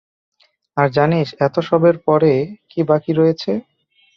[0.77, 2.31] আর জানিস, এতসবের পরে
[2.71, 3.51] কী বাকি রয়েছে?